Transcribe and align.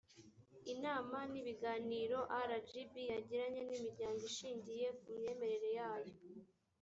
inama 0.73 1.17
n 1.31 1.33
ibiganiro 1.41 2.17
rgb 2.49 2.93
yagiranye 3.11 3.59
n 3.63 3.69
imiryango 3.77 4.21
ishingiye 4.31 4.87
ku 4.99 5.07
myemerere 5.17 5.69
yayo 5.79 6.13